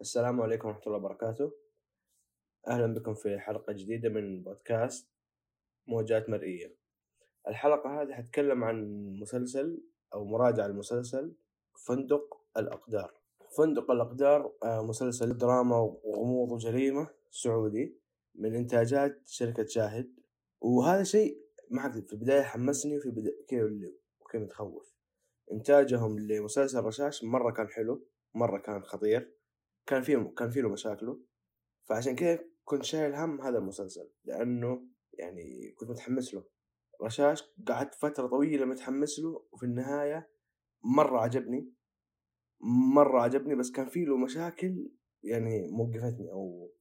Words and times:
السلام 0.00 0.40
عليكم 0.40 0.68
ورحمة 0.68 0.82
الله 0.86 0.96
وبركاته. 0.96 1.52
أهلا 2.68 2.94
بكم 2.94 3.14
في 3.14 3.38
حلقة 3.38 3.72
جديدة 3.72 4.08
من 4.08 4.42
بودكاست 4.42 5.08
موجات 5.86 6.30
مرئية. 6.30 6.76
الحلقة 7.48 8.02
هذه 8.02 8.12
حتكلم 8.12 8.64
عن 8.64 9.06
مسلسل 9.20 9.82
أو 10.14 10.24
مراجعة 10.24 10.66
المسلسل 10.66 11.36
فندق 11.86 12.40
الأقدار. 12.56 13.20
فندق 13.58 13.90
الأقدار 13.90 14.52
آه، 14.64 14.82
مسلسل 14.82 15.38
دراما 15.38 15.76
وغموض 16.04 16.52
وجريمة 16.52 17.08
سعودي 17.30 18.00
من 18.34 18.54
إنتاجات 18.54 19.22
شركة 19.26 19.66
شاهد. 19.66 20.14
وهذا 20.60 21.02
شيء 21.02 21.44
ما 21.70 21.90
في 21.90 22.12
البداية 22.12 22.42
حمسني 22.42 22.96
وفي 22.96 23.06
البداية 23.06 23.46
كذا 23.48 23.90
وكذا 24.20 24.42
متخوف. 24.42 24.94
إنتاجهم 25.52 26.18
لمسلسل 26.18 26.84
رشاش 26.84 27.24
مرة 27.24 27.50
كان 27.50 27.68
حلو 27.68 28.06
مرة 28.34 28.58
كان 28.58 28.82
خطير. 28.82 29.39
كان 29.90 30.02
فيه 30.02 30.32
كان 30.36 30.50
فيه 30.50 30.60
له 30.60 30.68
مشاكله. 30.68 31.20
فعشان 31.88 32.16
كذا 32.16 32.38
كنت 32.64 32.84
شايل 32.84 33.14
هم 33.14 33.40
هذا 33.40 33.58
المسلسل 33.58 34.10
لأنه 34.24 34.86
يعني 35.12 35.74
كنت 35.78 35.90
متحمس 35.90 36.34
له. 36.34 36.44
رشاش 37.02 37.42
قعدت 37.68 37.94
فترة 37.94 38.26
طويلة 38.26 38.64
متحمس 38.66 39.18
له 39.18 39.46
وفي 39.52 39.66
النهاية 39.66 40.30
مرة 40.84 41.20
عجبني. 41.20 41.72
مرة 42.94 43.20
عجبني 43.20 43.54
بس 43.54 43.70
كان 43.70 43.86
فيه 43.86 44.04
له 44.04 44.16
مشاكل 44.16 44.92
يعني 45.22 45.68
موقفتني 45.68 46.30
أو 46.32 46.72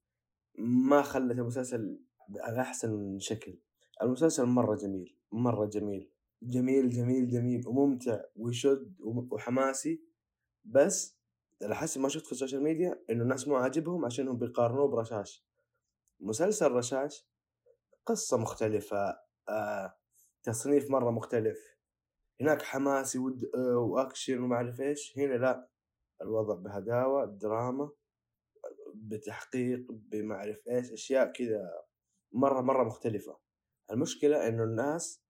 ما 0.59 1.01
خلت 1.01 1.39
المسلسل 1.39 2.01
على 2.39 2.61
أحسن 2.61 3.19
شكل. 3.19 3.59
المسلسل 4.01 4.45
مرة 4.45 4.75
جميل 4.75 5.17
مرة 5.31 5.65
جميل. 5.65 6.11
جميل 6.43 6.89
جميل 6.89 7.27
جميل 7.27 7.67
وممتع 7.67 8.21
ويشد 8.35 8.95
وحماسي. 9.31 10.03
بس 10.65 11.18
على 11.63 11.75
حسب 11.75 12.01
ما 12.01 12.09
شفت 12.09 12.25
في 12.25 12.31
ال 12.31 12.36
social 12.36 12.63
media 12.63 13.03
إنه 13.09 13.23
الناس 13.23 13.47
مو 13.47 13.55
عاجبهم 13.55 14.05
عشانهم 14.05 14.37
بيقارنوه 14.37 14.87
برشاش. 14.87 15.45
مسلسل 16.19 16.71
رشاش 16.71 17.27
قصة 18.05 18.37
مختلفة 18.37 19.19
آه، 19.49 19.93
تصنيف 20.43 20.91
مرة 20.91 21.11
مختلف. 21.11 21.77
هناك 22.41 22.61
حماسي 22.61 23.19
ود 23.19 23.51
آه، 23.55 23.77
وأكشن 23.77 24.43
وما 24.43 24.55
أعرف 24.55 24.81
إيش. 24.81 25.17
هنا 25.17 25.33
لا 25.33 25.69
الوضع 26.21 26.55
بهداوة 26.55 27.25
دراما 27.25 27.91
بتحقيق 28.95 29.85
بما 29.91 30.35
أعرف 30.35 30.67
إيش 30.67 30.91
أشياء 30.91 31.31
كذا 31.31 31.83
مرة 32.31 32.61
مرة 32.61 32.83
مختلفة. 32.83 33.39
المشكلة 33.91 34.47
إنه 34.47 34.63
الناس 34.63 35.23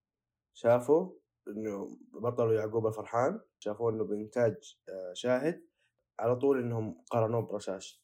شافوا 0.53 1.11
إنه 1.47 1.97
بطلوا 2.13 2.53
يعقوب 2.53 2.87
الفرحان 2.87 3.41
شافوا 3.59 3.91
إنه 3.91 4.03
بإنتاج 4.03 4.77
آه، 4.89 5.13
شاهد. 5.13 5.69
على 6.19 6.35
طول 6.35 6.59
إنهم 6.59 7.03
قارنوه 7.11 7.41
برشاش. 7.41 8.03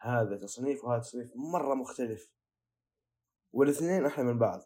هذا 0.00 0.36
تصنيف 0.36 0.84
وهذا 0.84 1.02
تصنيف 1.02 1.32
مرة 1.52 1.74
مختلف. 1.74 2.30
والاثنين 3.52 4.06
أحلى 4.06 4.24
من 4.24 4.38
بعض. 4.38 4.60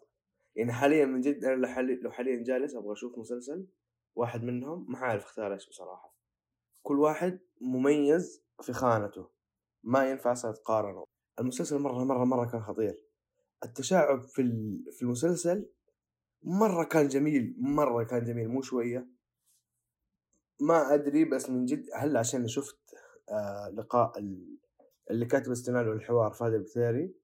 يعني 0.55 0.73
حاليا 0.73 1.05
من 1.05 1.21
جد 1.21 1.45
أنا 1.45 1.67
لو 2.01 2.11
حاليا 2.11 2.43
جالس 2.43 2.75
أبغى 2.75 2.93
أشوف 2.93 3.17
مسلسل 3.17 3.67
واحد 4.15 4.43
منهم 4.43 4.91
ما 4.91 4.97
عارف 4.97 5.23
اختار 5.23 5.53
إيش 5.53 5.69
بصراحة 5.69 6.15
كل 6.81 6.99
واحد 6.99 7.39
مميز 7.61 8.43
في 8.61 8.73
خانته. 8.73 9.29
ما 9.83 10.09
ينفع 10.09 10.31
أصلا 10.31 10.51
تقارنه. 10.51 11.05
المسلسل 11.39 11.79
مرة 11.79 12.03
مرة 12.03 12.23
مرة 12.23 12.51
كان 12.51 12.61
خطير. 12.61 13.05
التشعب 13.63 14.21
في 14.21 14.43
في 14.91 15.01
المسلسل 15.01 15.69
مرة 16.43 16.83
كان 16.83 17.07
جميل 17.07 17.55
مرة 17.59 18.03
كان 18.03 18.23
جميل 18.23 18.47
مو 18.47 18.61
شوية. 18.61 19.07
ما 20.61 20.93
أدري 20.93 21.25
بس 21.25 21.49
من 21.49 21.65
جد 21.65 21.85
هل 21.95 22.17
عشان 22.17 22.47
شفت 22.47 22.79
آه 23.29 23.69
لقاء 23.69 24.19
اللي 25.11 25.25
كاتب 25.25 25.51
السيناريو 25.51 25.93
الحوار 25.93 26.31
فهد 26.31 26.53
البثيري 26.53 27.15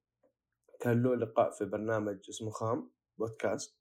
كان 0.80 1.04
له 1.04 1.16
لقاء 1.16 1.52
في 1.52 1.66
برنامج 1.66 2.20
اسمه 2.30 2.50
خام 2.50 2.92
بودكاست 3.18 3.78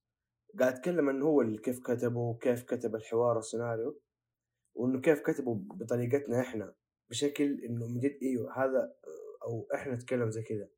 قاعد 0.59 0.77
يتكلم 0.79 1.09
انه 1.09 1.27
هو 1.27 1.41
اللي 1.41 1.59
كيف 1.59 1.79
كتبه 1.79 2.21
وكيف 2.21 2.63
كتب 2.63 2.95
الحوار 2.95 3.37
والسيناريو 3.37 4.01
وإنه 4.75 5.01
كيف 5.01 5.21
كتبه 5.21 5.55
بطريقتنا 5.55 6.41
إحنا 6.41 6.75
بشكل 7.11 7.61
إنه 7.65 7.87
من 7.87 8.01
جد 8.01 8.19
إيوه 8.23 8.65
هذا 8.65 8.95
أو 9.43 9.69
إحنا 9.75 9.95
نتكلم 9.95 10.31
زي 10.31 10.43
كذا. 10.43 10.69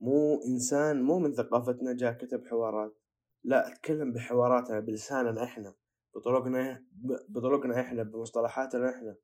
مو 0.00 0.42
إنسان 0.46 1.02
مو 1.02 1.18
من 1.18 1.32
ثقافتنا 1.32 1.92
جاء 1.92 2.12
كتب 2.12 2.46
حوارات 2.46 2.96
لا 3.44 3.72
اتكلم 3.72 4.12
بحواراتنا 4.12 4.80
بلساننا 4.80 5.44
إحنا. 5.44 5.74
بطرقنا 6.14 6.84
بطرقنا 7.28 7.80
إحنا 7.80 8.02
بمصطلحاتنا 8.02 8.90
إحنا. 8.90 9.16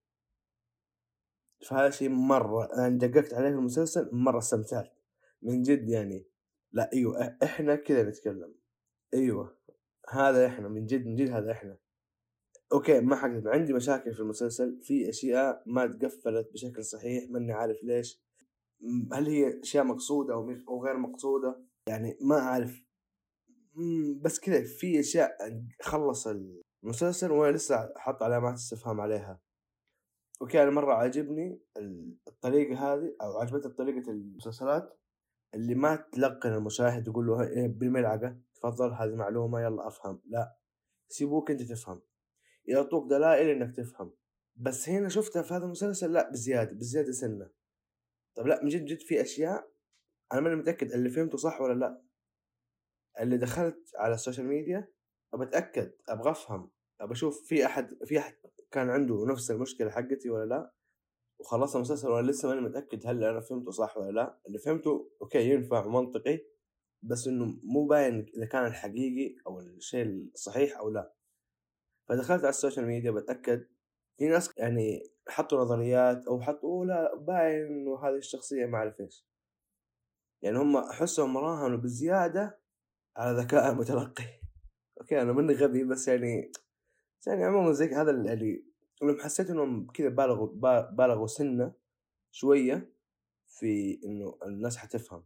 فهذا 1.68 1.90
شيء 1.90 2.08
مرة 2.08 2.68
أنا 2.74 2.98
دققت 2.98 3.34
عليه 3.34 3.48
في 3.48 3.54
المسلسل 3.54 4.08
مرة 4.12 4.38
استمتعت. 4.38 4.92
من 5.42 5.62
جد 5.62 5.88
يعني. 5.88 6.26
لا 6.72 6.90
أيوة 6.92 7.36
إحنا 7.42 7.76
كذا 7.76 8.02
نتكلم. 8.02 8.54
أيوة. 9.14 9.56
هذا 10.08 10.46
إحنا 10.46 10.68
من 10.68 10.86
جد 10.86 11.06
من 11.06 11.14
جد 11.16 11.30
هذا 11.30 11.52
إحنا. 11.52 11.78
okay 12.72 13.00
ما 13.00 13.16
حكذب 13.16 13.48
عندي 13.48 13.72
مشاكل 13.72 14.14
في 14.14 14.20
المسلسل. 14.20 14.80
في 14.82 15.08
أشياء 15.08 15.62
ما 15.66 15.86
تقفلت 15.86 16.52
بشكل 16.52 16.84
صحيح 16.84 17.30
ماني 17.30 17.52
عارف 17.52 17.82
ليش. 17.82 18.22
هل 19.12 19.26
هي 19.26 19.60
أشياء 19.60 19.84
مقصودة 19.84 20.34
أو 20.68 20.84
غير 20.84 20.96
مقصودة؟ 20.96 21.64
يعني 21.88 22.18
ما 22.20 22.38
أعرف. 22.38 22.82
بس 24.20 24.40
كذا 24.40 24.64
في 24.64 25.00
أشياء 25.00 25.30
خلص 25.82 26.28
المسلسل 26.84 27.32
وأنا 27.32 27.56
لسه 27.56 27.92
حط 27.96 28.22
علامات 28.22 28.54
استفهام 28.54 29.00
عليها. 29.00 29.41
okay 30.42 30.62
أنا 30.62 30.70
مرة 30.70 30.94
عاجبني 30.94 31.62
الطريقة 32.28 32.94
هذه 32.94 33.16
أو 33.22 33.38
عجبتني 33.38 33.72
طريقة 33.72 34.10
المسلسلات 34.10 35.00
اللي 35.54 35.74
ما 35.74 35.96
تلقن 35.96 36.52
المشاهد 36.52 37.06
يقول 37.06 37.26
له 37.26 37.42
إيه 37.42 37.68
بالملعقة 37.68 38.41
تفضل 38.54 38.92
هذه 38.92 39.14
معلومة 39.14 39.60
يلا 39.60 39.88
أفهم. 39.88 40.22
لا 40.24 40.56
سيبوك 41.08 41.50
أنت 41.50 41.62
تفهم. 41.62 42.02
يعطوك 42.64 43.10
دلائل 43.10 43.48
إنك 43.48 43.76
تفهم. 43.76 44.12
بس 44.56 44.88
هنا 44.88 45.08
شفتها 45.08 45.42
في 45.42 45.54
هذا 45.54 45.64
المسلسل 45.64 46.12
لا 46.12 46.30
بزيادة 46.30 46.72
بزيادة 46.72 47.12
سنة. 47.12 47.50
طب 48.36 48.47
لا 48.47 48.62
من 48.62 48.68
جد 48.68 48.84
جد 48.84 49.00
في 49.00 49.20
أشياء 49.20 49.70
أنا 50.32 50.41
ماني 50.41 50.56
متأكد 50.56 50.92
اللي 50.92 51.10
فهمته 51.10 51.38
صح 51.38 51.60
ولا 51.60 51.74
لا. 51.74 52.02
اللي 53.20 53.36
دخلت 53.38 53.91
على 53.97 54.14
ال 54.14 54.19
social 54.19 54.46
media 54.46 54.88
أبى 55.34 55.44
أتأكد 55.44 55.92
أبغى 56.08 56.30
أفهم 56.30 56.70
ابى 57.00 57.12
أشوف 57.12 57.48
في 57.48 57.66
أحد 57.66 58.04
في 58.04 58.18
أحد 58.18 58.34
كان 58.70 58.91
عنده 58.91 59.26
نفس 59.26 59.50
المشكلة 59.50 59.91
حقتي 59.91 60.30
ولا 60.30 60.44
لا؟ 60.44 60.72
وخلصت 61.41 61.76
المسلسل 61.76 62.08
وأنا 62.08 62.30
لسه 62.30 62.48
ماني 62.48 62.60
متأكد 62.60 63.06
هل 63.06 63.24
أنا 63.24 63.41
فهمته 63.41 63.70
صح 63.70 63.96
ولا 63.96 64.10
لا. 64.10 64.38
اللي 64.46 64.58
فهمته 64.58 65.10
okay 65.22 65.50
ينفع 65.50 65.86
منطقي 65.86 66.41
بس 67.02 67.26
إنه 67.26 67.58
مو 67.62 67.86
باين 67.86 68.26
إذا 68.36 68.46
كان 68.46 68.66
الحقيقي 68.66 69.36
أو 69.46 69.60
الشيء 69.60 70.06
الصحيح 70.06 70.78
أو 70.78 70.91
لا. 70.91 71.14
فدخلت 72.08 72.41
على 72.41 72.48
ال 72.48 72.54
social 72.54 72.86
media 72.86 73.10
بتأكد 73.10 73.66
في 74.18 74.28
ناس 74.28 74.50
يعني 74.58 75.10
حطوا 75.28 75.58
نظريات 75.58 76.26
أو 76.26 76.41
حطوا 76.41 76.84
لا 76.84 77.16
باين 77.16 77.66
انه 77.66 77.98
هذه 78.04 78.16
الشخصية 78.16 78.66
ما 78.66 78.78
أعرف 78.78 79.00
إيش. 79.00 79.26
يعني 80.42 80.58
هم 80.58 80.76
احسهم 80.76 81.38
راهنوا 81.38 81.78
بزيادة 81.78 82.60
على 83.16 83.42
ذكاء 83.42 83.72
المتلقي. 83.72 84.39
okay 85.10 85.22
أنا 85.22 85.32
مني 85.32 85.54
غبي 85.54 85.84
بس 85.84 86.09
يعني 86.09 86.53
يعني 87.26 87.44
عموما 87.44 87.72
زي 87.72 87.87
هذا 87.94 88.10
اللي 88.10 88.65
لما 89.03 89.22
حسيت 89.25 89.50
إنهم 89.50 89.87
كذا 89.87 90.09
بالغوا 90.09 90.47
بالغوا 90.91 91.26
سنة 91.26 91.75
شوية 92.31 92.93
في 93.48 94.00
إنه 94.04 94.38
الناس 94.43 94.76
حتفهم. 94.76 95.25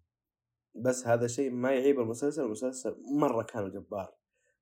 بس 0.75 1.07
هذا 1.07 1.27
شيء 1.27 1.51
ما 1.51 1.73
يعيب 1.73 2.01
المسلسل 2.01 2.43
المسلسل 2.45 2.97
مرة 3.19 3.43
كان 3.43 3.71
جبار 3.71 4.15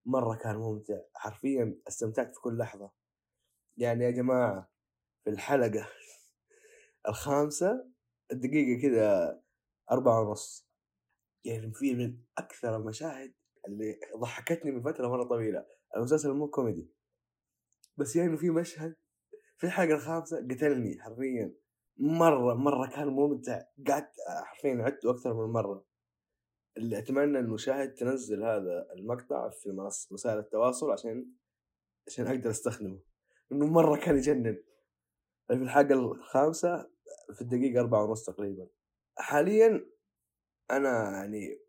مرة 0.06 0.36
كان 0.36 0.56
ممتع. 0.56 1.00
حرفيا 1.14 1.80
استمتعت 1.88 2.34
في 2.34 2.40
كل 2.40 2.58
لحظة. 2.58 2.90
يعني 3.76 4.04
يا 4.04 4.10
جماعة 4.10 4.70
في 5.24 5.30
الحلقة 5.30 5.88
الخامسة 7.08 7.86
الدقيقة 8.32 8.82
كذا 8.82 9.40
أربعة 9.90 10.20
ونص. 10.20 10.68
يعني 11.44 11.72
في 11.74 11.94
من 11.94 12.18
أكثر 12.38 12.76
المشاهد 12.76 13.34
اللي 13.66 14.00
ضحكتني 14.16 14.70
من 14.70 14.82
فترة 14.82 15.08
مرة 15.08 15.24
طويلة 15.24 15.66
المسلسل 15.96 16.32
مو 16.32 16.48
كوميدي. 16.48 16.90
بس 17.96 18.16
يعني 18.16 18.36
في 18.36 18.50
مشهد 18.50 18.96
في 19.56 19.66
الحلقة 19.66 19.94
الخامسة 19.94 20.36
قتلني 20.36 21.02
حرفيا. 21.02 21.54
مرة 21.96 22.54
مرة 22.54 22.90
كان 22.90 23.08
ممتع. 23.08 23.62
قعدت 23.88 24.12
حرفيا 24.44 24.82
عدته 24.82 25.10
أكثر 25.10 25.34
من 25.34 25.52
مرة. 25.52 25.84
اللي 26.76 26.98
أتمنى 26.98 27.38
المشاهد 27.38 27.94
تنزل 27.94 28.42
هذا 28.42 28.88
المقطع 28.92 29.50
في 29.50 29.70
وسائل 30.10 30.38
التواصل 30.38 30.90
عشان 30.90 31.32
عشان 32.06 32.26
أقدر 32.26 32.50
أستخدمه. 32.50 33.00
إنه 33.52 33.66
مرة 33.66 33.96
كان 33.96 34.16
يجنن. 34.16 34.62
في 35.46 35.52
الحلقة 35.54 35.94
الخامسة 35.94 36.90
في 37.34 37.40
الدقيقة 37.40 37.80
أربعة 37.80 38.04
ونص 38.04 38.26
تقريبا. 38.26 38.68
حاليا 39.18 39.86
أنا 40.70 41.10
يعني 41.10 41.60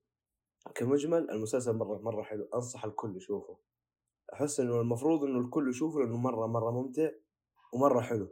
كمجمل 0.75 1.31
المسلسل 1.31 1.74
مرة 1.74 1.98
مرة 1.98 2.24
حلو 2.24 2.48
أنصح 2.54 2.86
الكل 2.86 3.18
يشوفه. 3.18 3.57
أحس 4.33 4.60
إنه 4.60 4.81
المفروض 4.81 5.24
إنه 5.24 5.39
الكل 5.39 5.69
يشوفه 5.69 6.00
لأنه 6.00 6.18
مرة 6.18 6.48
مرة 6.48 6.71
ممتع 6.71 7.10
ومرة 7.74 8.01
حلو. 8.01 8.27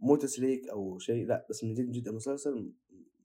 مو 0.00 0.16
تسليك 0.16 0.68
أو 0.68 0.98
شيء 0.98 1.26
لا 1.26 1.46
بس 1.50 1.64
من 1.64 1.74
جد 1.74 1.90
جد 1.90 2.08
المسلسل 2.08 2.72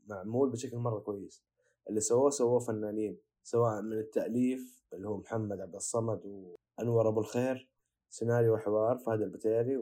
معمول 0.08 0.50
بشكل 0.50 0.78
مرة 0.78 1.00
كويس. 1.00 1.44
اللي 1.90 2.00
سووه 2.00 2.30
سووه 2.30 2.60
فنانين 2.60 3.18
سواء 3.44 3.82
من 3.82 3.94
التأليف 3.98 4.86
اللي 4.94 5.08
هو 5.08 5.18
محمد 5.18 5.62
عبد 5.62 5.76
الصمد 5.76 6.26
وأنور 6.26 7.10
أبو 7.10 7.20
الخير 7.20 7.70
سيناريو 8.10 8.54
وحوار 8.54 8.98
فهد 8.98 9.22
البتيري 9.22 9.78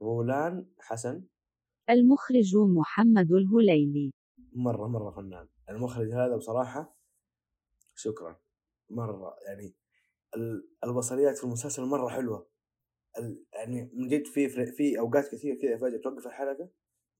ورولان 0.00 0.66
حسن. 0.78 1.24
المخرج 1.90 2.56
محمد 2.56 3.32
الهليلي. 3.32 4.10
مرة 4.52 4.86
مرة 4.86 5.10
فنان. 5.10 5.48
المخرج 5.70 6.12
هذا 6.12 6.36
بصراحة 6.36 6.99
شكرا. 8.00 8.40
مرة 8.90 9.36
يعني 9.46 9.74
البصريات 10.84 11.38
في 11.38 11.44
المسلسل 11.44 11.82
مرة 11.82 12.08
حلوة. 12.08 12.50
يعني 13.52 13.90
من 13.94 14.08
جد 14.08 14.26
في 14.26 14.48
في 14.48 14.98
أوقات 14.98 15.28
كثير 15.32 15.54
كذا 15.62 15.76
فجأة 15.76 16.00
توقف 16.04 16.26
الحلقة 16.26 16.70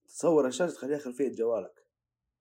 تصور 0.04 0.46
الشاشة 0.46 0.72
تخليها 0.72 0.98
خلفية 0.98 1.32
جوالك. 1.32 1.86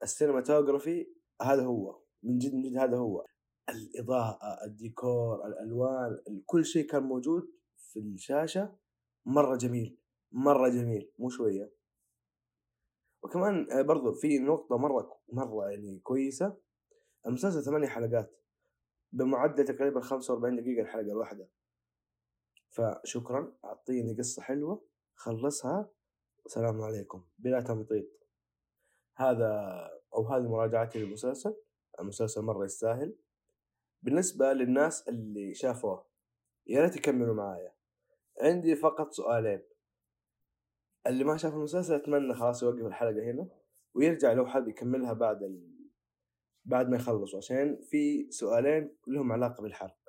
ال 0.03 0.10
cinematography 0.10 1.07
هذا 1.41 1.63
هو 1.63 2.01
من 2.23 2.37
جد 2.37 2.53
من 2.53 2.61
جد 2.63 2.77
هذا 2.77 2.97
هو. 2.97 3.25
الإضاءة 3.69 4.65
الديكور 4.65 5.47
الألوان 5.47 6.43
كل 6.45 6.65
شيء 6.65 6.87
كان 6.87 7.03
موجود 7.03 7.51
في 7.77 7.99
الشاشة 7.99 8.75
مرة 9.25 9.55
جميل 9.55 9.99
مرة 10.31 10.69
جميل 10.69 11.11
مو 11.19 11.29
شوية. 11.29 11.73
وكمان 13.23 13.71
آه، 13.71 13.81
برضو 13.81 14.13
في 14.13 14.39
نقطة 14.39 14.77
مرة 14.77 15.19
مرة 15.33 15.69
يعني 15.69 15.99
كويسة. 15.99 16.57
المسلسل 17.25 17.63
ثمانية 17.63 17.87
حلقات 17.87 18.39
بمعدل 19.11 19.65
تقريبا 19.65 20.01
خمسة 20.01 20.33
وأربعين 20.33 20.55
دقيقة 20.55 20.81
الحلقة 20.81 21.11
الواحدة. 21.11 21.49
فشكرا 22.69 23.53
أعطيني 23.65 24.17
قصة 24.17 24.41
حلوة 24.41 24.85
خلصها 25.15 25.91
والسلام 26.43 26.81
عليكم 26.81 27.25
بلا 27.39 27.61
تمطيط. 27.61 28.05
هذا 29.15 29.51
أو 30.13 30.27
هذه 30.27 30.47
مراجعتي 30.47 30.99
للمسلسل 30.99 31.55
المسلسل 31.99 32.41
مرة 32.41 32.65
يستاهل. 32.65 33.15
بالنسبة 34.01 34.53
للناس 34.53 35.09
اللي 35.09 35.53
شافوه 35.53 36.05
يا 36.67 36.81
ريت 36.81 36.95
يكملوا 36.95 37.35
معايا. 37.35 37.73
عندي 38.41 38.75
فقط 38.75 39.11
سؤالين. 39.11 39.61
اللي 41.07 41.23
ما 41.23 41.37
شاف 41.37 41.53
المسلسل 41.53 41.93
أتمنى 41.93 42.33
خلاص 42.35 42.63
يوقف 42.63 42.85
الحلقة 42.85 43.31
هنا 43.31 43.47
ويرجع 43.93 44.33
لو 44.33 44.45
حاب 44.45 44.67
يكملها 44.67 45.13
بعد 45.13 45.43
ال... 45.43 45.78
بعد 46.65 46.89
ما 46.89 46.95
يخلصوا 46.95 47.37
عشان 47.37 47.81
في 47.81 48.31
سؤالين 48.31 48.95
لهم 49.07 49.31
علاقة 49.31 49.61
بالحرق 49.61 49.99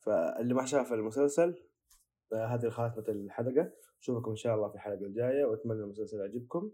فاللي 0.00 0.54
ما 0.54 0.64
شاف 0.64 0.92
المسلسل 0.92 1.70
هذه 2.32 2.68
خاتمة 2.68 3.04
الحلقة. 3.08 3.72
أشوفكم 4.00 4.30
إن 4.30 4.36
شاء 4.36 4.54
الله 4.54 4.68
في 4.68 4.74
الحلقة 4.74 5.06
الجاية 5.06 5.44
وأتمنى 5.44 5.80
المسلسل 5.80 6.20
يعجبكم. 6.20 6.72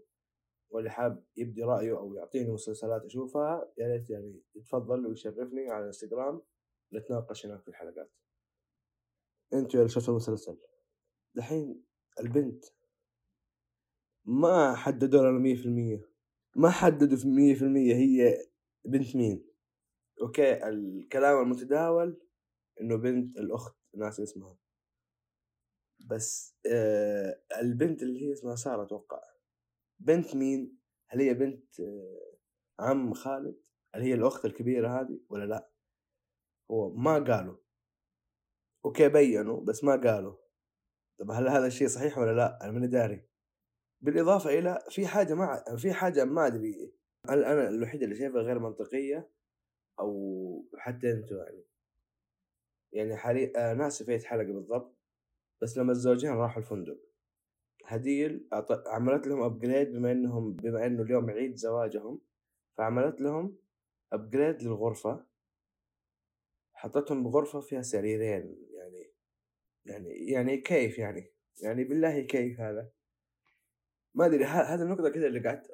واللي 0.69 0.89
حاب 0.89 1.23
يبدي 1.37 1.63
رأيه 1.63 1.97
أو 1.97 2.13
يعطيني 2.13 2.51
مسلسلات 2.51 3.05
أشوفها 3.05 3.73
يا 3.77 3.87
ريت 3.87 4.09
يعني 4.09 4.41
يتفضل 4.55 5.05
ويشرفني 5.05 5.69
على 5.69 5.81
الإنستغرام. 5.81 6.41
نتناقش 6.93 7.45
هناك 7.45 7.61
في 7.61 7.67
الحلقات. 7.67 8.11
أنتوا 9.53 9.79
اللي 9.79 9.89
شفتوا 9.89 10.13
المسلسل؟ 10.13 10.57
دحين 11.35 11.83
البنت 12.19 12.65
ما 14.25 14.75
حددوا 14.75 15.21
لنا 15.21 15.39
مية 15.39 15.55
في 15.55 15.65
المية. 15.65 16.09
ما 16.57 16.69
حددوا 16.69 17.17
في 17.17 17.27
مية 17.27 17.55
في 17.55 17.61
المية 17.61 17.95
هي 17.95 18.47
بنت 18.85 19.15
مين. 19.15 19.47
أوكي 20.21 20.67
الكلام 20.67 21.41
المتداول 21.41 22.21
إنه 22.81 22.95
بنت 22.95 23.37
الأخت 23.37 23.75
ناس 23.95 24.19
اسمها. 24.19 24.57
بس 25.99 26.55
آه 26.71 27.41
البنت 27.61 28.03
اللي 28.03 28.21
هي 28.21 28.33
اسمها 28.33 28.55
سارة 28.55 28.83
أتوقع. 28.83 29.21
بنت 29.99 30.35
مين؟ 30.35 30.77
هل 31.07 31.21
هي 31.21 31.33
بنت 31.33 31.79
آه 31.79 32.37
عم 32.79 33.13
خالد؟ 33.13 33.61
هل 33.95 34.01
هي 34.01 34.13
الأخت 34.13 34.45
الكبيرة 34.45 35.01
هذه 35.01 35.19
ولا 35.29 35.45
لا؟ 35.45 35.71
هو 36.71 36.93
ما 36.93 37.13
قالوا. 37.13 37.57
أوكي 38.85 39.09
بينوا 39.09 39.61
بس 39.61 39.83
ما 39.83 39.95
قالوا. 39.95 40.35
طب 41.19 41.31
هل 41.31 41.47
هذا 41.47 41.67
الشيء 41.67 41.87
صحيح 41.87 42.17
ولا 42.17 42.35
لا؟ 42.35 42.63
أنا 42.63 42.71
ماني 42.71 42.87
داري. 42.87 43.27
بالإضافة 44.01 44.59
إلى 44.59 44.79
في 44.89 45.07
حاجة 45.07 45.33
ما 45.33 45.63
في 45.77 45.93
حاجة 45.93 46.25
ما 46.25 46.47
أدري 46.47 46.93
أنا 47.29 47.69
الوحيده 47.69 48.05
اللي 48.05 48.15
شايفها 48.15 48.41
غير 48.41 48.59
منطقية؟ 48.59 49.29
أو 49.99 50.65
حتى 50.77 51.11
أنتم 51.11 51.35
يعني 51.35 51.63
يعني 52.91 53.15
حالي 53.15 53.53
آه 53.57 53.73
ناسي 53.73 54.19
في 54.19 54.27
حلقة 54.27 54.53
بالضبط 54.53 54.97
بس 55.61 55.77
لما 55.77 55.91
الزوجين 55.91 56.31
راحوا 56.31 56.61
الفندق 56.61 56.99
هديل 57.85 58.47
عملت 58.87 59.27
لهم 59.27 59.41
upgrade 59.41 59.91
بما 59.91 60.11
إنهم 60.11 60.53
بما 60.53 60.85
إنه 60.85 61.03
اليوم 61.03 61.29
عيد 61.29 61.55
زواجهم 61.55 62.21
فعملت 62.77 63.21
لهم 63.21 63.57
upgrade 64.13 64.63
للغرفة 64.63 65.25
حطتهم 66.73 67.23
بغرفة 67.23 67.61
فيها 67.61 67.81
سريرين 67.81 68.67
يعني 69.85 70.09
يعني 70.31 70.57
كيف 70.57 70.99
يعني؟ 70.99 71.31
يعني 71.61 71.83
بالله 71.83 72.21
كيف 72.21 72.59
هذا؟ 72.59 72.91
ما 74.17 74.25
أدري 74.25 74.43
هذه 74.43 74.81
النقطة 74.81 75.09
كذا 75.09 75.27
اللي 75.27 75.39
قعدت 75.39 75.67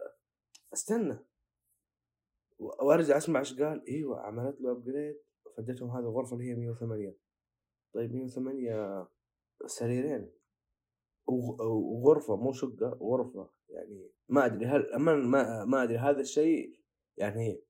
أستنى. 0.74 1.18
وأرجع 2.60 3.18
أسمع 3.18 3.40
إيش 3.40 3.62
قال. 3.62 3.88
إيوه 3.88 4.20
عملت 4.20 4.62
له 4.62 4.72
upgrade 4.72 5.16
فديتهم 5.58 5.90
هذه 5.90 6.04
الغرفة 6.04 6.34
اللي 6.34 6.50
هي 6.50 6.56
108 6.56 7.18
طيب 7.94 8.14
108 8.14 9.08
سريرين. 9.66 10.32
وغرفة 11.26 12.36
مو 12.36 12.54
شقة 12.54 12.90
غرفة 13.02 13.50
يعني 13.70 14.12
ما 14.30 14.46
أدري 14.46 14.66
هل 14.66 14.96
ما 14.98 15.66
ما, 15.66 15.84
أدري 15.84 15.98
هذا 15.98 16.22
الشيء 16.22 16.80
يعني 17.18 17.64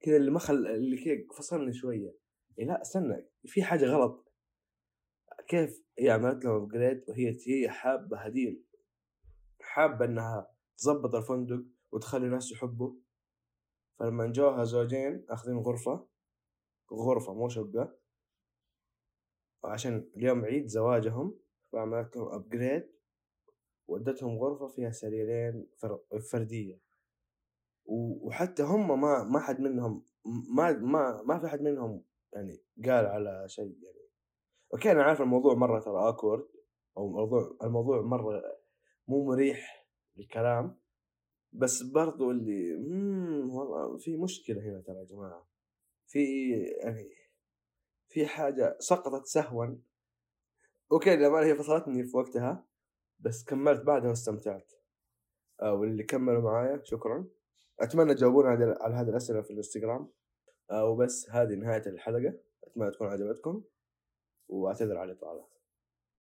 كذا 0.00 0.16
اللي 0.16 0.30
ما 0.30 0.38
خل 0.38 0.66
اللي 0.66 1.04
كذا 1.04 1.36
فصلني 1.38 1.72
شوية. 1.72 2.14
إيه 2.58 2.64
لا 2.64 2.82
أستنى 2.82 3.26
في 3.44 3.62
حاجة 3.62 3.84
غلط. 3.84 4.32
كيف 5.48 5.84
هي 5.98 6.10
عملت 6.10 6.44
لهم 6.44 6.62
upgrade 6.62 7.04
وهي 7.08 7.36
هي 7.46 7.68
حابة 7.68 8.18
هديل؟ 8.18 8.69
حابة 9.70 10.04
إنها 10.04 10.50
تظبط 10.78 11.14
الفندق 11.14 11.64
وتخلي 11.92 12.26
الناس 12.26 12.52
يحبوا 12.52 12.94
فلما 13.98 14.26
جوها 14.26 14.64
زوجين 14.64 15.26
أخذين 15.28 15.58
غرفة 15.58 16.06
غرفة 16.92 17.34
مو 17.34 17.48
شقة 17.48 17.96
عشان 19.64 20.10
اليوم 20.16 20.44
عيد 20.44 20.66
زواجهم 20.66 21.38
فعملت 21.72 22.16
لهم 22.16 22.34
ابجريد 22.34 22.92
ودتهم 23.88 24.38
غرفة 24.38 24.68
فيها 24.68 24.90
سريرين 24.90 25.66
فردية. 26.32 26.80
وحتى 27.86 28.62
هم 28.62 29.00
ما 29.00 29.24
ما 29.24 29.40
حد 29.40 29.60
منهم 29.60 30.04
ما 30.56 30.72
ما 30.72 31.22
ما 31.22 31.38
في 31.38 31.48
حد 31.48 31.60
منهم 31.60 32.04
يعني 32.32 32.62
قال 32.84 33.06
على 33.06 33.48
شيء 33.48 33.78
يعني. 33.82 34.08
okay 34.74 34.92
أنا 34.92 35.02
عارف 35.02 35.20
الموضوع 35.22 35.54
مرة 35.54 35.80
ترى 35.80 36.08
awkward 36.08 36.48
أو 36.96 37.08
موضوع 37.08 37.56
الموضوع 37.62 38.00
مرة 38.00 38.59
مو 39.10 39.24
مريح 39.24 39.86
للكلام 40.16 40.78
بس 41.52 41.82
برضو 41.82 42.30
اللي 42.30 42.74
والله 43.54 43.98
في 43.98 44.16
مشكلة 44.16 44.60
هنا 44.60 44.80
ترى 44.80 44.96
يا 44.96 45.04
جماعة. 45.04 45.48
في 46.06 46.50
يعني 46.60 47.10
في 48.08 48.26
حاجة 48.26 48.76
سقطت 48.78 49.26
سهوا. 49.26 49.66
okay 50.92 51.16
لما 51.16 51.46
هي 51.46 51.54
فصلتني 51.54 52.04
في 52.04 52.16
وقتها 52.16 52.66
بس 53.18 53.44
كملت 53.44 53.82
بعدها 53.82 54.08
واستمتعت. 54.08 54.72
آه 55.62 55.74
واللي 55.74 56.02
كملوا 56.02 56.42
معايا 56.42 56.80
شكرا. 56.84 57.28
أتمنى 57.80 58.14
تجاوبون 58.14 58.46
على 58.46 58.94
هذه 58.94 59.08
الأسئلة 59.10 59.42
في 59.42 59.50
الإنستغرام. 59.50 60.12
آه 60.70 60.84
وبس 60.84 61.30
هذه 61.30 61.54
نهاية 61.54 61.86
الحلقة. 61.86 62.34
أتمنى 62.64 62.90
تكون 62.90 63.08
عجبتكم 63.08 63.64
وأعتذر 64.48 64.98
على 64.98 65.12
الإطالة. 65.12 65.59